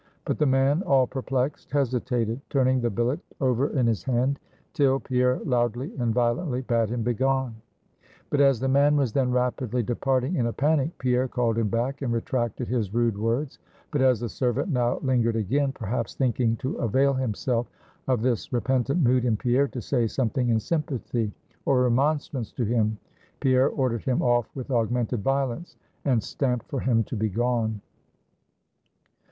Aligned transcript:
But 0.25 0.39
the 0.39 0.47
man, 0.47 0.81
all 0.81 1.05
perplexed, 1.05 1.69
hesitated, 1.69 2.41
turning 2.49 2.81
the 2.81 2.89
billet 2.89 3.19
over 3.39 3.67
in 3.69 3.85
his 3.85 4.03
hand; 4.03 4.39
till 4.73 4.99
Pierre 4.99 5.37
loudly 5.45 5.93
and 5.99 6.11
violently 6.11 6.61
bade 6.63 6.89
him 6.89 7.03
begone; 7.03 7.57
but 8.31 8.41
as 8.41 8.59
the 8.59 8.67
man 8.67 8.97
was 8.97 9.13
then 9.13 9.29
rapidly 9.29 9.83
departing 9.83 10.37
in 10.37 10.47
a 10.47 10.53
panic, 10.53 10.97
Pierre 10.97 11.27
called 11.27 11.59
him 11.59 11.67
back 11.67 12.01
and 12.01 12.11
retracted 12.11 12.67
his 12.67 12.95
rude 12.95 13.15
words; 13.15 13.59
but 13.91 14.01
as 14.01 14.21
the 14.21 14.27
servant 14.27 14.69
now 14.71 14.97
lingered 15.03 15.35
again, 15.35 15.71
perhaps 15.71 16.15
thinking 16.15 16.55
to 16.55 16.77
avail 16.77 17.13
himself 17.13 17.67
of 18.07 18.23
this 18.23 18.51
repentant 18.51 19.03
mood 19.03 19.23
in 19.23 19.37
Pierre, 19.37 19.67
to 19.67 19.81
say 19.83 20.07
something 20.07 20.49
in 20.49 20.59
sympathy 20.59 21.31
or 21.67 21.83
remonstrance 21.83 22.51
to 22.53 22.65
him, 22.65 22.97
Pierre 23.39 23.69
ordered 23.69 24.01
him 24.05 24.23
off 24.23 24.49
with 24.55 24.71
augmented 24.71 25.21
violence, 25.21 25.75
and 26.03 26.23
stamped 26.23 26.65
for 26.69 26.79
him 26.79 27.03
to 27.03 27.15
begone. 27.15 27.81